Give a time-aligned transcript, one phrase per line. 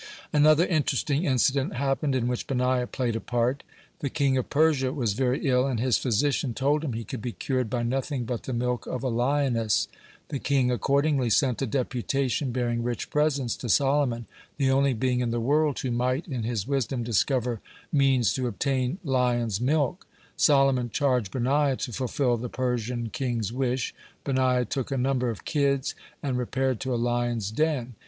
[0.33, 3.61] (96) Another interesting incident happened, in which Benaiah played a part.
[3.99, 7.33] The king of Persia was very ill, and his physician told him he could be
[7.33, 9.87] cured by nothing but the milk of a lioness.
[10.29, 14.25] The king accordingly sent a deputation bearing rich presents to Solomon,
[14.57, 17.61] the only being in the world who might in his wisdom discover
[17.93, 20.07] means to obtain lion's milk.
[20.35, 23.93] Solomon charged Benaiah to fulfil the Persian king's wish.
[24.23, 25.93] Benaiah took a number of kids,
[26.23, 27.93] and repaired to a lion's den.